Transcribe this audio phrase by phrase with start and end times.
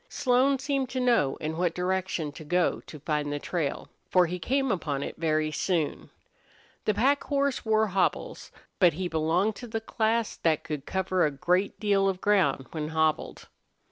[0.09, 4.39] Slone seemed to know in what direction to go to find the trail, for he
[4.39, 6.09] came upon it very soon.
[6.85, 11.29] The pack horse wore hobbles, but he belonged to the class that could cover a
[11.29, 13.47] great deal of ground when hobbled.